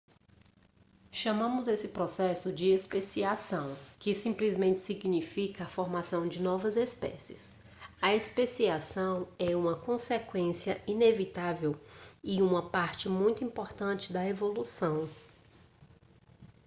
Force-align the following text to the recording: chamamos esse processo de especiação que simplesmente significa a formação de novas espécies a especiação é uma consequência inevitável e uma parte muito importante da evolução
chamamos 1.11 1.67
esse 1.67 1.89
processo 1.89 2.51
de 2.51 2.69
especiação 2.71 3.77
que 3.99 4.15
simplesmente 4.15 4.79
significa 4.79 5.63
a 5.63 5.67
formação 5.67 6.27
de 6.27 6.41
novas 6.41 6.75
espécies 6.75 7.53
a 8.01 8.11
especiação 8.15 9.27
é 9.37 9.55
uma 9.55 9.75
consequência 9.75 10.81
inevitável 10.87 11.79
e 12.23 12.41
uma 12.41 12.67
parte 12.67 13.07
muito 13.07 13.43
importante 13.43 14.11
da 14.11 14.27
evolução 14.27 15.07